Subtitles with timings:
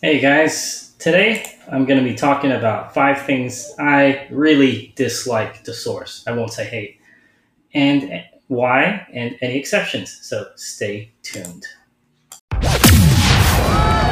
[0.00, 5.74] Hey guys, today I'm going to be talking about five things I really dislike to
[5.74, 6.22] source.
[6.24, 7.00] I won't say hate,
[7.74, 10.16] and eh, why, and any exceptions.
[10.22, 11.64] So stay tuned.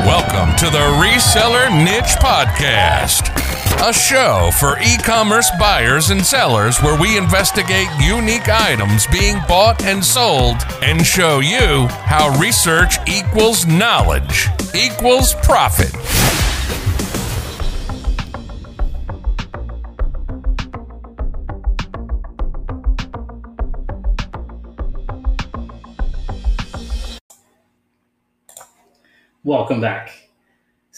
[0.03, 3.36] Welcome to the Reseller Niche Podcast,
[3.83, 9.83] a show for e commerce buyers and sellers where we investigate unique items being bought
[9.85, 15.95] and sold and show you how research equals knowledge equals profit.
[29.45, 30.26] Welcome back.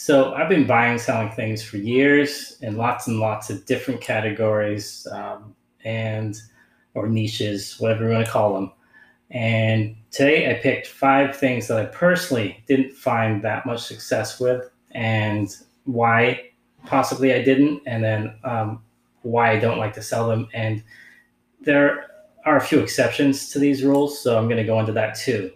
[0.01, 5.05] So, I've been buying, selling things for years in lots and lots of different categories
[5.11, 6.41] um, and
[6.95, 8.70] or niches, whatever you want to call them.
[9.33, 14.70] And today I picked five things that I personally didn't find that much success with
[14.92, 16.42] and why
[16.87, 18.84] possibly I didn't, and then um,
[19.22, 20.47] why I don't like to sell them.
[20.55, 20.81] And
[21.61, 22.06] there
[22.47, 25.50] are a few exceptions to these rules, so I'm going to go into that too.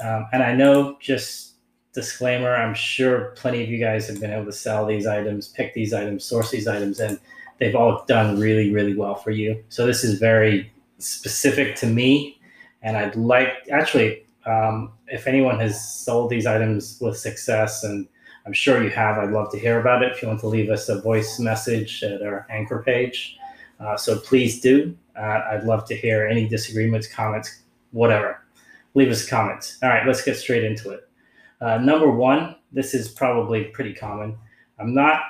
[0.00, 1.55] Um, and I know, just
[1.96, 5.74] disclaimer, I'm sure plenty of you guys have been able to sell these items, pick
[5.74, 7.18] these items, source these items, and
[7.58, 9.64] they've all done really, really well for you.
[9.68, 12.36] So this is very specific to me
[12.86, 18.06] and I'd like actually, um, if anyone has sold these items with success, and
[18.46, 20.12] I'm sure you have, I'd love to hear about it.
[20.12, 23.38] If you want to leave us a voice message at our anchor page,
[23.80, 24.96] uh, so please do.
[25.18, 28.40] Uh, I'd love to hear any disagreements, comments, whatever.
[28.94, 29.78] Leave us comments.
[29.82, 31.05] All right, let's get straight into it.
[31.60, 34.36] Uh, number one, this is probably pretty common.
[34.78, 35.22] I'm not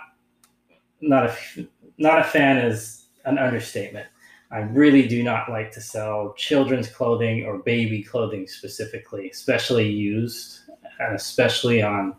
[1.01, 4.07] not a not a fan is an understatement.
[4.51, 10.61] I really do not like to sell children's clothing or baby clothing specifically, especially used
[11.01, 12.15] and especially on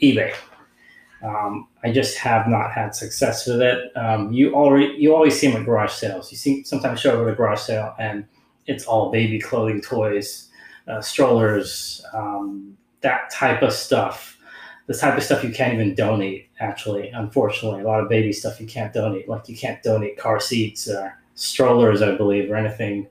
[0.00, 0.34] eBay.
[1.22, 3.96] Um, I just have not had success with it.
[3.96, 6.32] Um, you already you always see them at garage sales.
[6.32, 8.24] You see sometimes show up at a garage sale and
[8.66, 10.48] it's all baby clothing, toys,
[10.88, 14.38] uh, strollers, um, that type of stuff.
[14.86, 16.48] The type of stuff you can't even donate.
[16.60, 19.28] Actually, unfortunately, a lot of baby stuff you can't donate.
[19.28, 23.08] Like you can't donate car seats or strollers, I believe, or anything.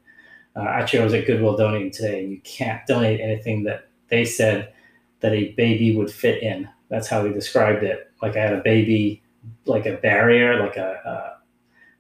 [0.56, 2.24] Uh, actually, I was at Goodwill donating today.
[2.24, 4.74] and You can't donate anything that they said
[5.22, 6.68] that a baby would fit in.
[6.90, 8.12] That's how they described it.
[8.22, 9.23] Like I had a baby,
[9.66, 11.34] like a barrier, like a uh,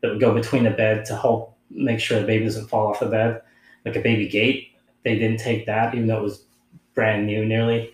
[0.01, 2.99] that would go between the bed to help make sure the baby doesn't fall off
[2.99, 3.41] the bed,
[3.85, 4.69] like a baby gate.
[5.03, 6.45] They didn't take that, even though it was
[6.93, 7.93] brand new, nearly.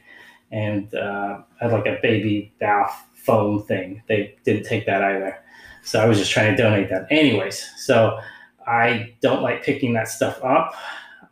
[0.51, 4.01] And uh, I had like a baby bath foam thing.
[4.07, 5.37] They didn't take that either.
[5.83, 7.07] So I was just trying to donate that.
[7.09, 8.19] Anyways, so
[8.65, 10.73] I don't like picking that stuff up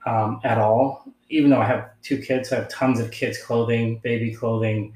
[0.06, 1.06] um, at all.
[1.30, 4.94] Even though I have two kids, I have tons of kids' clothing, baby clothing,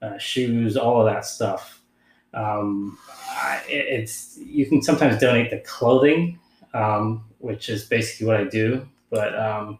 [0.00, 1.80] uh, shoes, all of that stuff.
[2.32, 2.98] Um,
[3.68, 6.38] it's you can sometimes donate the clothing,
[6.72, 9.78] um, which is basically what I do, but um,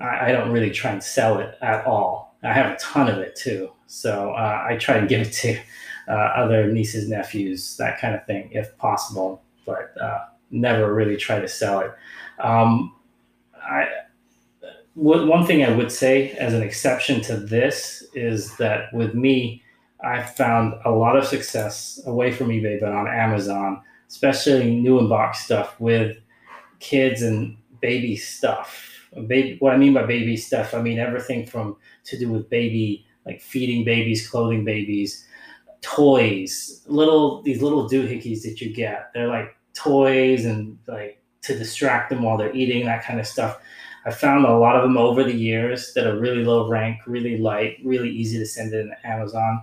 [0.00, 2.36] I, I, don't really try and sell it at all.
[2.42, 5.58] I have a ton of it too, so uh, I try and give it to
[6.08, 11.40] uh, other nieces, nephews, that kind of thing, if possible, but uh, never really try
[11.40, 11.92] to sell it.
[12.38, 12.94] Um,
[13.54, 13.88] I,
[14.94, 19.62] one thing I would say as an exception to this is that with me,
[20.02, 25.08] I found a lot of success away from eBay, but on Amazon, especially new in
[25.08, 26.16] box stuff with
[26.80, 28.87] kids and baby stuff.
[29.26, 33.06] Baby, what I mean by baby stuff, I mean everything from to do with baby,
[33.24, 35.26] like feeding babies, clothing babies,
[35.80, 39.10] toys, little these little doohickeys that you get.
[39.14, 43.58] They're like toys and like to distract them while they're eating, that kind of stuff.
[44.04, 47.38] I found a lot of them over the years that are really low rank, really
[47.38, 49.62] light, really easy to send in Amazon.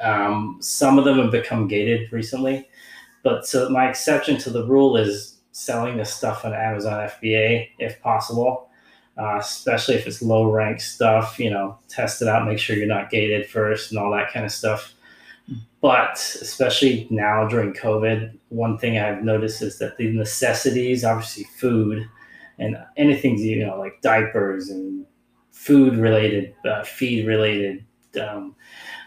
[0.00, 2.68] Um, some of them have become gated recently,
[3.22, 8.00] but so my exception to the rule is selling this stuff on Amazon FBA if
[8.00, 8.68] possible,
[9.16, 11.38] uh, especially if it's low rank stuff.
[11.38, 14.44] You know, test it out, make sure you're not gated first, and all that kind
[14.44, 14.94] of stuff.
[15.80, 22.08] But especially now during COVID, one thing I've noticed is that the necessities, obviously food
[22.58, 25.04] and anything, you know, like diapers and
[25.50, 27.84] food related, uh, feed related,
[28.20, 28.54] um,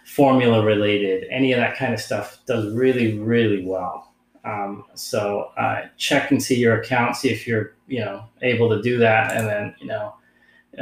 [0.06, 4.13] formula related, any of that kind of stuff does really, really well.
[4.45, 8.81] Um, so uh, check and see your account, see if you're, you know, able to
[8.81, 10.13] do that, and then, you know,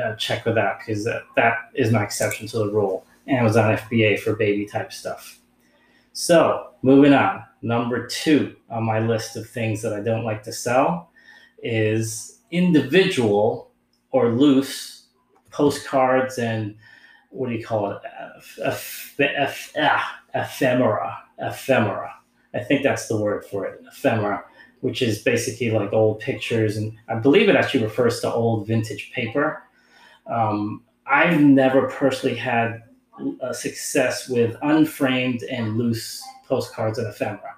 [0.01, 3.05] uh, check with that because that, that is my exception to the rule.
[3.27, 5.39] Amazon FBA for baby type stuff.
[6.11, 7.43] So, moving on.
[7.61, 11.09] Number two on my list of things that I don't like to sell
[11.63, 13.71] is individual
[14.11, 15.05] or loose
[15.49, 16.75] postcards and
[17.29, 18.01] what do you call it?
[18.61, 21.17] Eph- eph- ah, ephemera.
[21.39, 22.13] Ephemera.
[22.53, 23.81] I think that's the word for it.
[23.91, 24.43] Ephemera,
[24.81, 29.11] which is basically like old pictures, and I believe it actually refers to old vintage
[29.13, 29.63] paper.
[30.27, 32.83] Um, I've never personally had
[33.41, 37.55] a success with unframed and loose postcards and ephemera.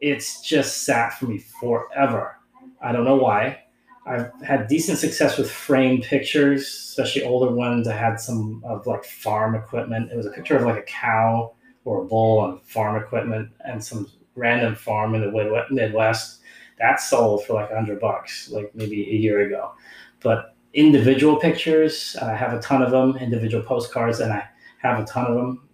[0.00, 2.38] It's just sat for me forever.
[2.80, 3.58] I don't know why.
[4.04, 7.86] I've had decent success with framed pictures, especially older ones.
[7.86, 10.10] I had some of like farm equipment.
[10.10, 13.82] It was a picture of like a cow or a bull on farm equipment and
[13.82, 16.40] some random farm in the Midwest.
[16.78, 19.72] That sold for like a hundred bucks, like maybe a year ago.
[20.20, 24.44] But individual pictures, I have a ton of them, individual postcards, and I
[24.78, 25.68] have a ton of them.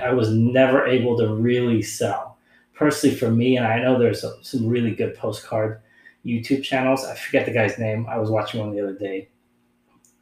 [0.00, 2.38] I was never able to really sell.
[2.74, 5.80] Personally, for me, and I know there's some really good postcard
[6.24, 7.04] YouTube channels.
[7.04, 8.06] I forget the guy's name.
[8.08, 9.28] I was watching one the other day.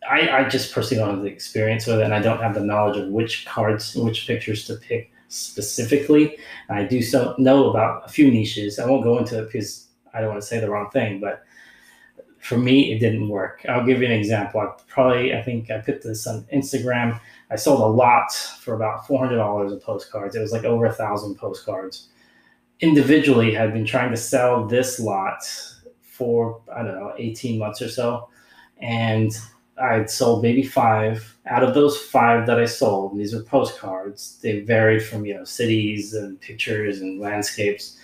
[0.08, 2.60] I, I just personally don't have the experience with it, and I don't have the
[2.60, 6.38] knowledge of which cards and which pictures to pick specifically.
[6.68, 8.78] And I do so know about a few niches.
[8.78, 11.44] I won't go into it because I don't want to say the wrong thing, but
[12.38, 13.64] for me, it didn't work.
[13.68, 14.60] I'll give you an example.
[14.60, 17.18] I probably, I think I put this on Instagram.
[17.50, 20.36] I sold a lot for about $400 of postcards.
[20.36, 22.08] It was like over a thousand postcards.
[22.80, 25.42] Individually, had been trying to sell this lot
[26.02, 28.28] for I don't know 18 months or so,
[28.78, 29.32] and
[29.80, 31.36] I sold maybe five.
[31.46, 34.38] Out of those five that I sold, these were postcards.
[34.42, 37.98] They varied from you know cities and pictures and landscapes.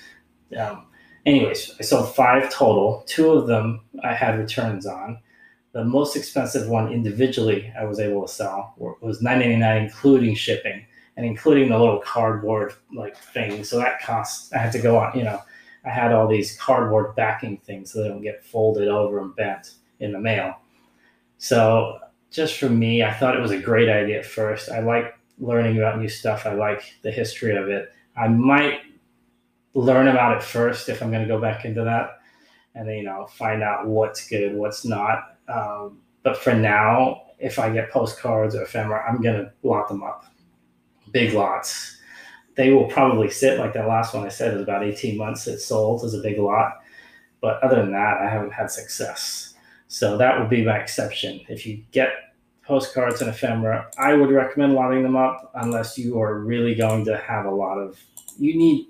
[0.59, 0.87] Um,
[1.27, 3.05] anyways, I sold five total.
[3.07, 5.19] Two of them I had returns on.
[5.73, 10.85] The most expensive one individually I was able to sell was $9.99, including shipping
[11.17, 13.63] and including the little cardboard like thing.
[13.63, 15.41] So that cost I had to go on, you know,
[15.85, 19.75] I had all these cardboard backing things so they don't get folded over and bent
[20.01, 20.57] in the mail.
[21.41, 21.99] So
[22.31, 24.71] just for me, I thought it was a great idea at first.
[24.71, 26.47] I like learning about new stuff.
[26.47, 27.93] I like the history of it.
[28.17, 28.83] I might
[29.75, 32.21] learn about it first if I'm going to go back into that,
[32.77, 35.37] and then you know find out what's good, what's not.
[35.49, 40.05] Um, but for now, if I get postcards or ephemera, I'm going to lot them
[40.05, 40.27] up,
[41.11, 41.97] big lots
[42.61, 45.47] they will probably sit like that last one I said is about 18 months.
[45.47, 46.81] It sold as a big lot.
[47.41, 49.50] But other than that, I haven't had success.
[49.93, 51.41] So that would be my exception.
[51.49, 52.11] If you get
[52.63, 57.19] postcards and ephemera, I would recommend lotting them up unless you are really going to
[57.19, 58.01] have a lot of,
[58.39, 58.87] you need,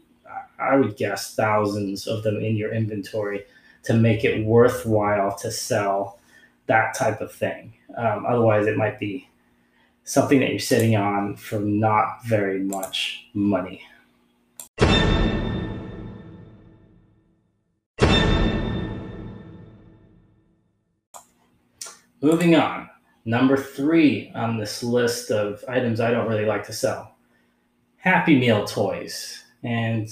[0.58, 3.46] I would guess, thousands of them in your inventory
[3.84, 6.18] to make it worthwhile to sell
[6.66, 7.72] that type of thing.
[7.96, 9.26] Um, otherwise, it might be
[10.04, 13.80] something that you're sitting on for not very much money.
[22.22, 22.90] Moving on,
[23.24, 27.14] number three on this list of items I don't really like to sell
[27.96, 29.44] Happy Meal toys.
[29.62, 30.08] And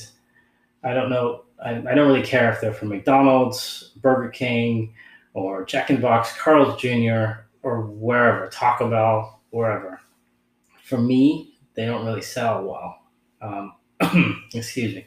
[0.83, 4.95] I don't know, I, I don't really care if they're from McDonald's, Burger King,
[5.35, 10.01] or Jack in Box, Carl's Jr., or wherever, Taco Bell, wherever.
[10.85, 12.99] For me, they don't really sell well.
[13.43, 13.75] Um,
[14.55, 15.07] excuse me.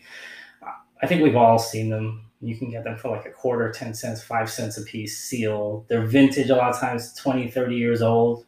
[1.01, 2.25] I think we've all seen them.
[2.41, 5.85] You can get them for like a quarter, 10 cents, five cents a piece, sealed.
[5.87, 8.45] They're vintage a lot of times, 20, 30 years old.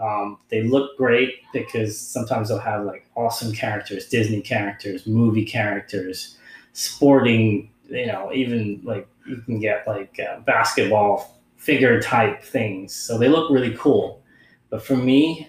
[0.00, 6.36] Um, they look great because sometimes they'll have like awesome characters, Disney characters, movie characters,
[6.72, 12.94] sporting, you know, even like you can get like uh, basketball figure type things.
[12.94, 14.22] So they look really cool.
[14.70, 15.48] But for me,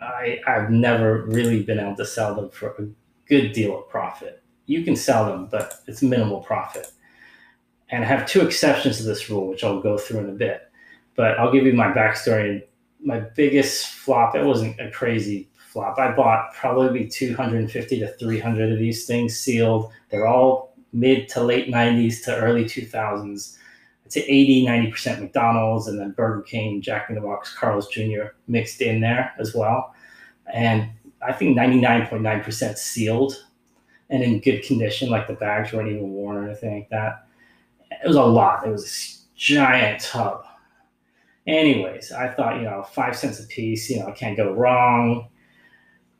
[0.00, 2.86] I, I've never really been able to sell them for a
[3.28, 4.43] good deal of profit.
[4.66, 6.90] You can sell them, but it's minimal profit.
[7.90, 10.62] And I have two exceptions to this rule, which I'll go through in a bit.
[11.16, 12.62] But I'll give you my backstory.
[13.00, 15.98] My biggest flop, it wasn't a crazy flop.
[15.98, 19.92] I bought probably 250 to 300 of these things sealed.
[20.08, 23.58] They're all mid to late 90s to early 2000s
[24.10, 28.34] to 80, 90% McDonald's and then Burger King, Jack in the Box, Carl's Jr.
[28.46, 29.94] mixed in there as well.
[30.52, 30.90] And
[31.26, 33.44] I think 99.9% sealed
[34.10, 37.26] and in good condition, like the bags weren't even worn or anything like that.
[37.90, 38.66] It was a lot.
[38.66, 40.44] It was a giant tub.
[41.46, 45.28] Anyways, I thought, you know, five cents a piece, you know, I can't go wrong.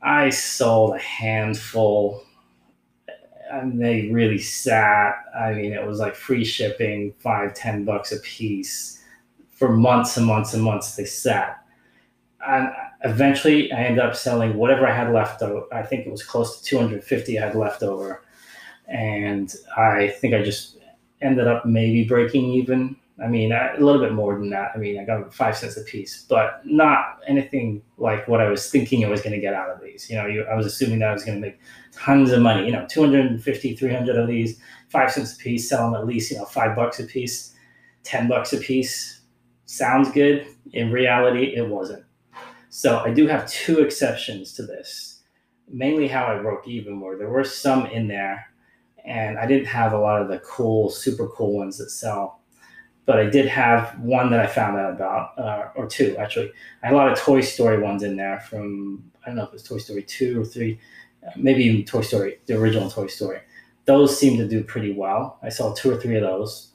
[0.01, 2.23] I sold a handful
[3.51, 5.23] and they really sat.
[5.37, 9.03] I mean, it was like free shipping, five, ten bucks a piece
[9.51, 10.95] for months and months and months.
[10.95, 11.63] They sat,
[12.47, 12.69] and
[13.05, 15.41] eventually, I ended up selling whatever I had left.
[15.41, 15.65] Over.
[15.73, 18.21] I think it was close to two hundred fifty I had left over,
[18.87, 20.77] and I think I just
[21.21, 24.71] ended up maybe breaking even I mean, a little bit more than that.
[24.75, 28.69] I mean, I got five cents a piece, but not anything like what I was
[28.69, 30.09] thinking I was going to get out of these.
[30.09, 31.59] You know, you, I was assuming that I was going to make
[31.93, 32.65] tons of money.
[32.65, 34.59] You know, 250, 300 of these,
[34.89, 37.55] five cents a piece, sell them at least, you know, five bucks a piece,
[38.03, 39.21] 10 bucks a piece.
[39.65, 40.45] Sounds good.
[40.73, 42.04] In reality, it wasn't.
[42.75, 45.21] So I do have two exceptions to this.
[45.67, 48.45] Mainly how I broke even were there were some in there,
[49.03, 52.41] and I didn't have a lot of the cool, super cool ones that sell
[53.05, 56.51] but I did have one that I found out about, uh, or two actually.
[56.81, 59.49] I had a lot of Toy Story ones in there from I don't know if
[59.49, 60.79] it was Toy Story two or three,
[61.25, 63.39] uh, maybe even Toy Story, the original Toy Story.
[63.85, 65.37] Those seem to do pretty well.
[65.43, 66.71] I saw two or three of those,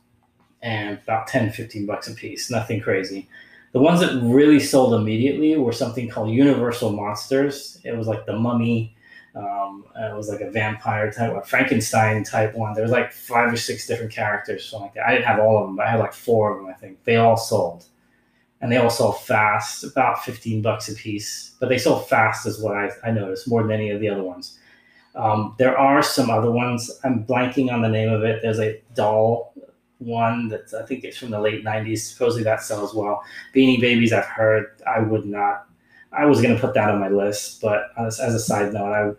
[0.63, 2.51] and about 10, 15 bucks a piece.
[2.51, 3.29] Nothing crazy.
[3.73, 7.79] The ones that really sold immediately were something called Universal Monsters.
[7.85, 8.97] It was like the Mummy
[9.35, 12.75] um, it was like a vampire type, a Frankenstein type one.
[12.75, 15.07] There was like five or six different characters, something like that.
[15.07, 17.03] I didn't have all of them, but I had like four of them, I think.
[17.05, 17.85] They all sold.
[18.61, 21.55] And they all sold fast, about 15 bucks a piece.
[21.61, 24.23] But they sold fast, is what I, I noticed, more than any of the other
[24.23, 24.59] ones.
[25.15, 26.91] Um, there are some other ones.
[27.05, 28.43] I'm blanking on the name of it.
[28.43, 29.55] There's a doll
[30.01, 32.01] one that I think it's from the late 90s.
[32.01, 33.23] Supposedly that sells well.
[33.55, 34.81] Beanie Babies, I've heard.
[34.87, 35.71] I would not
[36.13, 39.05] I was to put that on my list, but as, as, a side note, I
[39.07, 39.17] would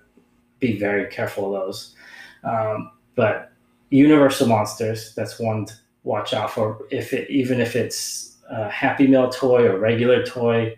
[0.59, 1.95] be very careful of those.
[2.43, 3.51] Um, but
[3.89, 5.73] Universal Monsters, that's one to
[6.03, 6.85] watch out for.
[6.91, 10.77] If it, even if it's a Happy Meal toy or regular toy,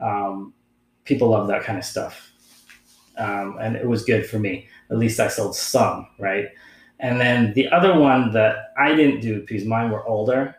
[0.00, 0.52] um,
[1.04, 2.30] people love that kind of stuff.
[3.16, 4.68] Um, and it was good for me.
[4.90, 6.48] At least I sold some, right?
[7.04, 10.56] And then the other one that I didn't do because mine were older,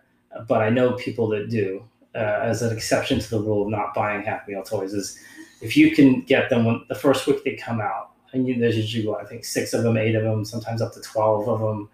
[0.47, 1.83] but I know people that do
[2.13, 5.17] uh, as an exception to the rule of not buying Happy Meal toys is
[5.61, 8.77] if you can get them when the first week they come out, and you, there's
[8.77, 11.59] usually what I think six of them, eight of them, sometimes up to twelve of
[11.61, 11.89] them.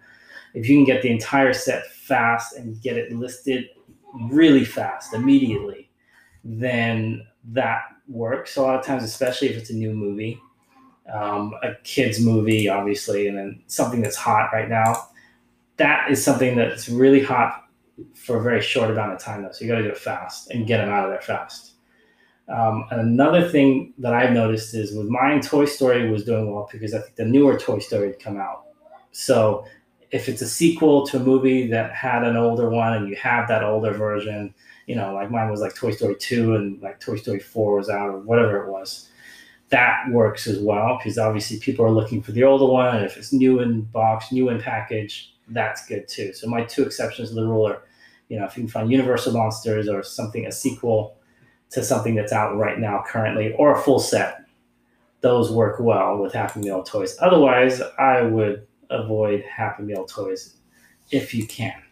[0.52, 3.70] If you can get the entire set fast and get it listed
[4.20, 5.88] really fast immediately,
[6.44, 8.56] then that works.
[8.56, 10.38] A lot of times, especially if it's a new movie,
[11.12, 15.08] um, a kids movie, obviously, and then something that's hot right now.
[15.76, 17.64] That is something that's really hot
[18.14, 19.52] for a very short amount of time though.
[19.52, 21.72] So you got to do it fast and get them out of there fast.
[22.48, 26.92] Um, another thing that I've noticed is with mine, Toy Story was doing well because
[26.94, 28.64] I think the newer Toy Story had come out.
[29.12, 29.64] So
[30.10, 33.48] if it's a sequel to a movie that had an older one and you have
[33.48, 34.54] that older version,
[34.86, 37.88] you know, like mine was like Toy Story 2 and like Toy Story 4 was
[37.88, 39.08] out or whatever it was,
[39.72, 42.94] that works as well because obviously people are looking for the older one.
[42.94, 46.34] And if it's new in box, new in package, that's good too.
[46.34, 47.82] So my two exceptions to the rule are,
[48.28, 51.16] you know, if you can find Universal Monsters or something, a sequel
[51.70, 54.44] to something that's out right now currently, or a full set,
[55.22, 57.16] those work well with Happy Meal toys.
[57.20, 60.56] Otherwise, I would avoid Happy Meal toys
[61.10, 61.82] if you can.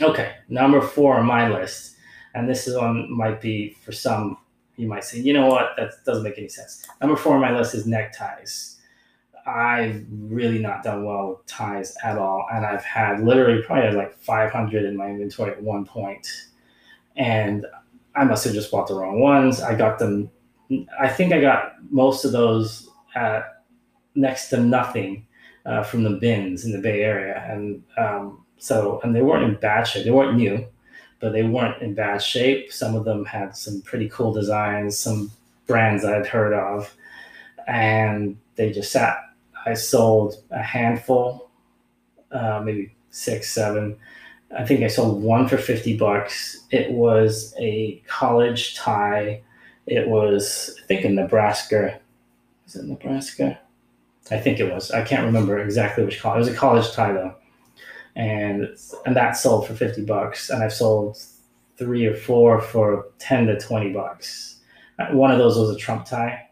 [0.00, 1.96] Okay, number four on my list,
[2.34, 4.38] and this is one might be for some
[4.80, 6.86] you might say, you know what, that doesn't make any sense.
[7.00, 8.78] Number four on my list is neckties.
[9.46, 12.46] I've really not done well with ties at all.
[12.52, 16.26] And I've had literally probably like 500 in my inventory at one point.
[17.16, 17.66] And
[18.14, 19.60] I must have just bought the wrong ones.
[19.60, 20.30] I got them,
[20.98, 23.64] I think I got most of those at
[24.14, 25.26] next to nothing
[25.66, 27.44] uh, from the bins in the Bay Area.
[27.48, 30.04] And um, so, and they weren't in shape.
[30.04, 30.66] They weren't new,
[31.20, 32.72] but they weren't in bad shape.
[32.72, 35.30] Some of them had some pretty cool designs, some
[35.66, 36.94] brands I'd heard of.
[37.68, 39.30] And they just sat
[39.66, 41.50] I sold a handful,
[42.32, 43.96] uh, maybe six, seven.
[44.56, 46.64] I think I sold one for 50 bucks.
[46.70, 49.42] It was a college tie.
[49.86, 52.00] It was, I think, in Nebraska.
[52.66, 53.58] Is it Nebraska?
[54.30, 54.90] I think it was.
[54.90, 56.46] I can't remember exactly which college.
[56.46, 57.34] It was a college tie, though.
[58.16, 58.76] And,
[59.06, 60.50] and that sold for 50 bucks.
[60.50, 61.18] And I've sold
[61.76, 64.60] three or four for 10 to 20 bucks.
[65.12, 66.50] One of those was a Trump tie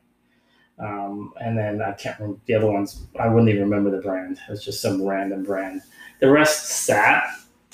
[0.80, 3.06] um, and then I can't remember the other ones.
[3.18, 4.38] I wouldn't even remember the brand.
[4.48, 5.82] It was just some random brand.
[6.20, 7.24] The rest sat,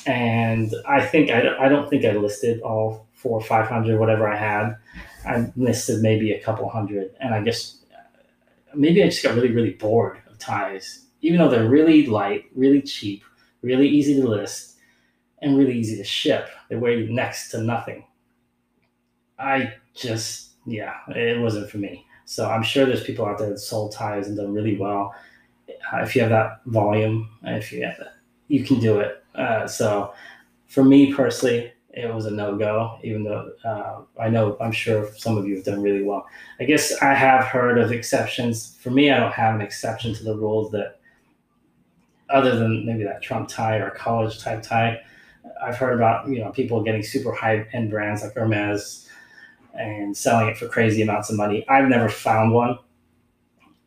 [0.06, 4.28] and I think I I don't think I listed all four or five hundred, whatever
[4.28, 4.76] I had.
[5.26, 7.84] I listed maybe a couple hundred, and I just
[8.74, 12.80] maybe I just got really really bored of ties, even though they're really light, really
[12.80, 13.22] cheap,
[13.64, 14.76] really easy to list,
[15.42, 16.48] and really easy to ship.
[16.68, 18.04] They weigh next to nothing.
[19.38, 22.06] I just yeah, it wasn't for me.
[22.24, 25.14] So I'm sure there's people out there that sold ties and done really well.
[25.92, 28.14] Uh, if you have that volume, if you have that,
[28.48, 29.22] you can do it.
[29.34, 30.14] Uh, so
[30.66, 35.08] for me personally, it was a no go, even though uh, I know I'm sure
[35.16, 36.26] some of you have done really well.
[36.58, 38.76] I guess I have heard of exceptions.
[38.80, 40.98] For me, I don't have an exception to the rules that,
[42.30, 45.00] other than maybe that Trump tie or college type tie,
[45.62, 49.08] I've heard about you know people getting super high end brands like Hermes
[49.74, 51.66] and selling it for crazy amounts of money.
[51.68, 52.78] I've never found one.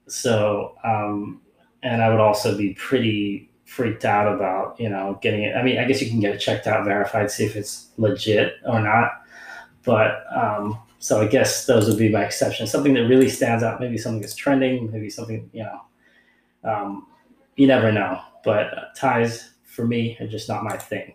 [0.08, 1.42] So, um,
[1.84, 5.56] and I would also be pretty freaked out about you know getting it.
[5.56, 8.56] I mean, I guess you can get it checked out, verified, see if it's legit
[8.66, 9.12] or not.
[9.84, 12.72] But um, so I guess those would be my exceptions.
[12.72, 15.82] Something that really stands out, maybe something that's trending, maybe something you know.
[16.64, 17.08] Um,
[17.58, 21.14] you never know, but uh, ties for me are just not my thing.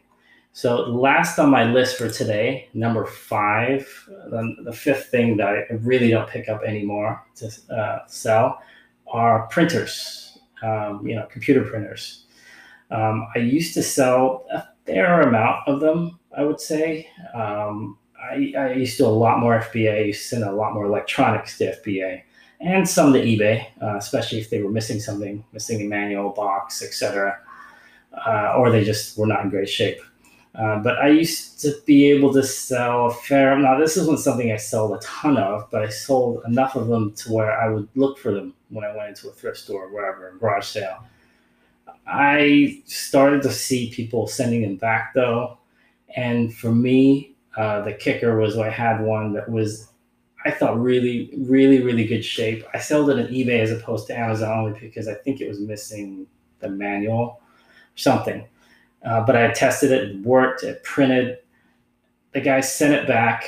[0.52, 5.72] So last on my list for today, number five, the, the fifth thing that I
[5.80, 8.60] really don't pick up anymore to uh, sell
[9.06, 10.38] are printers.
[10.62, 12.26] Um, you know, computer printers.
[12.90, 16.18] Um, I used to sell a fair amount of them.
[16.36, 17.08] I would say.
[17.34, 19.94] Um, I, I, used to do a lot more FBA.
[19.94, 22.22] I used to send a lot more electronics to FBA
[22.62, 26.82] and some to eBay, uh, especially if they were missing something, missing a manual box,
[26.82, 27.38] etc.,
[28.26, 29.98] uh, or they just were not in great shape.
[30.54, 33.58] Uh, but I used to be able to sell a fair.
[33.58, 37.12] Now this isn't something I sold a ton of, but I sold enough of them
[37.12, 39.92] to where I would look for them when I went into a thrift store, or
[39.92, 41.04] wherever, a garage sale.
[42.06, 45.58] I started to see people sending them back though,
[46.16, 49.88] and for me, uh, the kicker was I had one that was,
[50.44, 52.64] I thought really, really, really good shape.
[52.74, 55.60] I sold it on eBay as opposed to Amazon only because I think it was
[55.60, 56.26] missing
[56.60, 57.38] the manual, or
[57.96, 58.46] something
[59.04, 61.38] uh, but I tested it, it worked, it printed.
[62.32, 63.44] The guy sent it back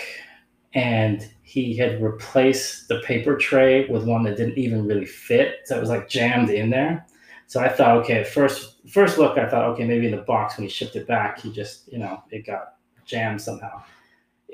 [0.74, 5.60] and he had replaced the paper tray with one that didn't even really fit.
[5.64, 7.06] So it was like jammed in there.
[7.46, 10.66] So I thought, okay, first first look, I thought, okay, maybe in the box when
[10.66, 13.82] he shipped it back, he just, you know, it got jammed somehow.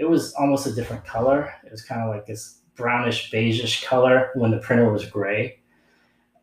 [0.01, 1.53] It was almost a different color.
[1.63, 5.61] It was kind of like this brownish beigeish color when the printer was gray.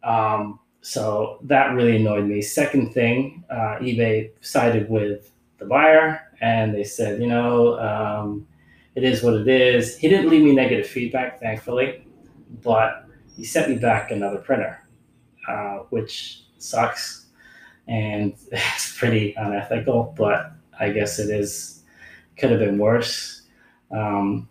[0.03, 2.39] Um, so that really annoyed me.
[2.43, 8.47] Second thing, uh, eBay sided with the buyer and they said, you know, um,
[8.93, 9.97] it is what it is.
[9.97, 12.07] He didn't leave me negative feedback, thankfully,
[12.61, 14.87] but he sent me back another printer,
[15.47, 17.25] uh, which sucks
[17.87, 21.83] and it's pretty unethical, but I guess it is,
[22.37, 23.36] could have been worse.
[23.91, 24.47] Um,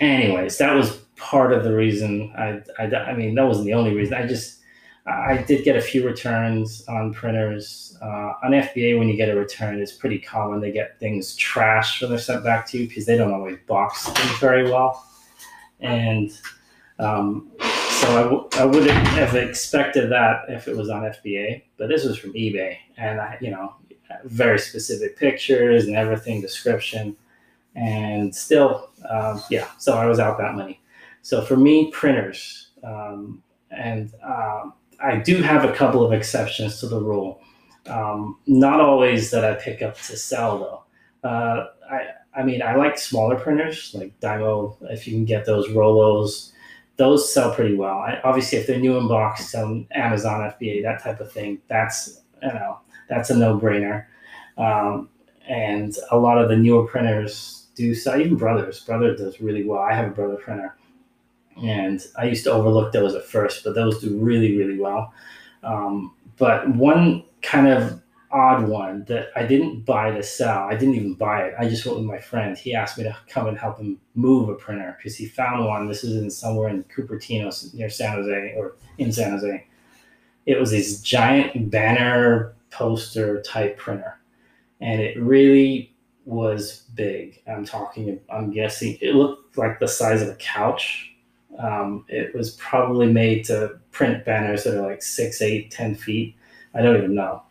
[0.00, 3.94] anyways, that was part of the reason I, I, I mean, that wasn't the only
[3.94, 4.14] reason.
[4.14, 4.60] I just,
[5.06, 7.96] I did get a few returns on printers.
[8.02, 12.00] Uh, on FBA, when you get a return, it's pretty common they get things trashed
[12.00, 15.04] when they're sent back to you because they don't always box things very well.
[15.80, 16.30] And
[16.98, 21.88] um, so I w- I wouldn't have expected that if it was on FBA, but
[21.88, 23.74] this was from eBay, and I, you know,
[24.24, 27.16] very specific pictures and everything, description,
[27.74, 29.68] and still, um, yeah.
[29.78, 30.80] So I was out that money.
[31.22, 32.70] So for me, printers.
[32.82, 37.40] Um, and um, I do have a couple of exceptions to the rule.
[37.86, 41.28] Um, not always that I pick up to sell though.
[41.28, 44.76] Uh, I I mean I like smaller printers like Dymo.
[44.90, 46.52] If you can get those Rollos,
[46.96, 47.98] those sell pretty well.
[47.98, 52.20] I, obviously, if they're new in box on Amazon FBA, that type of thing, that's
[52.42, 52.78] you know
[53.08, 54.06] that's a no brainer.
[54.58, 55.08] Um,
[55.48, 58.20] and a lot of the newer printers do sell.
[58.20, 59.80] Even Brothers, Brother does really well.
[59.80, 60.76] I have a Brother printer
[61.62, 65.12] and I used to overlook those at first, but those do really, really well.
[65.62, 68.00] Um, but one kind of
[68.32, 71.54] odd one that I didn't buy to sell, I didn't even buy it.
[71.58, 72.56] I just went with my friend.
[72.56, 75.88] He asked me to come and help him move a printer because he found one.
[75.88, 79.66] This is in somewhere in Cupertino near San Jose or in San Jose.
[80.46, 84.18] It was this giant banner poster type printer,
[84.80, 85.89] and it really
[86.30, 87.42] was big.
[87.46, 88.20] I'm talking.
[88.30, 91.10] I'm guessing it looked like the size of a couch
[91.58, 96.36] um, it was probably made to print banners that are like six, eight, ten feet.
[96.74, 97.42] I don't even know.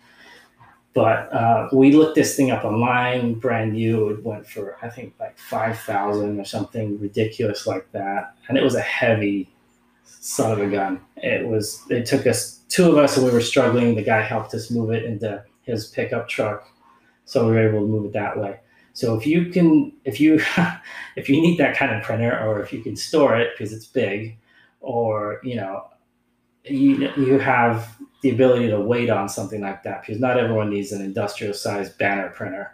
[0.94, 4.10] But uh, we looked this thing up online, brand new.
[4.10, 8.64] It went for I think like five thousand or something ridiculous like that, and it
[8.64, 9.54] was a heavy
[10.04, 11.02] son of a gun.
[11.18, 11.84] It was.
[11.90, 13.96] It took us two of us, and we were struggling.
[13.96, 16.68] The guy helped us move it into his pickup truck,
[17.26, 18.60] so we were able to move it that way.
[18.94, 20.42] So if you can, if you,
[21.16, 23.86] if you need that kind of printer, or if you can store it because it's
[23.86, 24.38] big,
[24.82, 25.88] or you know,
[26.64, 30.92] you you have the ability to wait on something like that because not everyone needs
[30.92, 32.72] an industrial sized banner printer.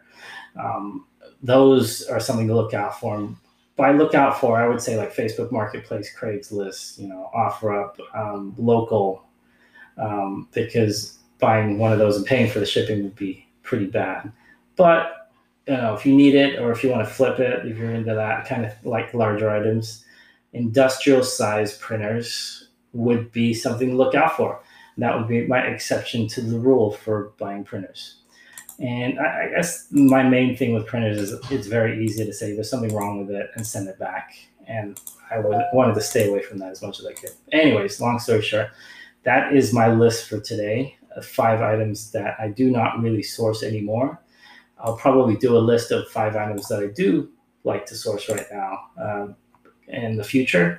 [0.60, 1.06] Um,
[1.44, 3.30] those are something to look out for.
[3.76, 8.56] By look out for, I would say like Facebook Marketplace, Craigslist, you know, OfferUp, um,
[8.58, 9.26] local,
[9.98, 14.32] um, because buying one of those and paying for the shipping would be pretty bad.
[14.78, 15.25] But
[15.68, 17.92] you know, if you need it or if you want to flip it, if you're
[17.92, 20.06] into that kind of like larger items,
[20.54, 24.62] industrial size printers would be something to look out for.
[24.98, 28.16] That would be my exception to the rule for buying printers.
[28.80, 32.54] And I, I, guess my main thing with printers is it's very easy to say
[32.54, 34.36] there's something wrong with it and send it back.
[34.68, 35.00] And
[35.32, 37.32] I wanted to stay away from that as much as I could.
[37.52, 38.70] Anyways, long story short,
[39.24, 43.64] that is my list for today of five items that I do not really source
[43.64, 44.20] anymore.
[44.86, 47.30] I'll probably do a list of five items that I do
[47.64, 49.36] like to source right now um,
[49.88, 50.78] in the future.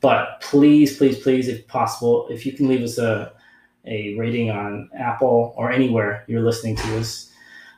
[0.00, 3.32] But please, please, please, if possible, if you can leave us a
[3.86, 7.30] a rating on Apple or anywhere you're listening to this.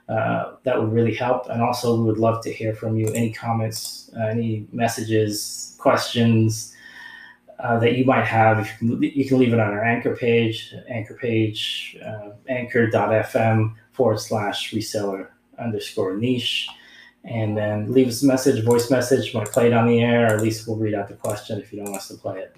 [0.09, 1.49] Uh, that would really help.
[1.49, 3.09] And also, we would love to hear from you.
[3.09, 6.73] Any comments, uh, any messages, questions
[7.59, 8.71] uh, that you might have.
[8.81, 15.31] You can leave it on our anchor page, anchor page, uh, anchor.fm forward slash reseller
[15.59, 16.69] underscore niche.
[17.25, 19.35] And then leave us a message, voice message.
[19.35, 21.73] Might play it on the air, or at least we'll read out the question if
[21.73, 22.57] you don't want us to play it.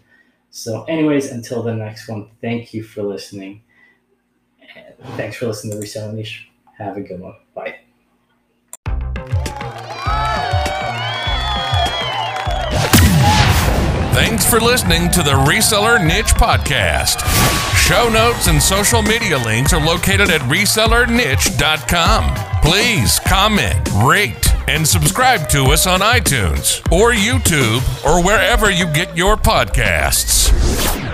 [0.50, 3.62] So, anyways, until the next one, thank you for listening.
[5.16, 6.48] Thanks for listening to Reselling Niche.
[6.76, 7.34] Have a good one.
[7.54, 7.76] Bye.
[14.12, 17.20] Thanks for listening to the Reseller Niche Podcast.
[17.76, 22.47] Show notes and social media links are located at resellerniche.com.
[22.68, 29.16] Please comment, rate, and subscribe to us on iTunes or YouTube or wherever you get
[29.16, 31.07] your podcasts.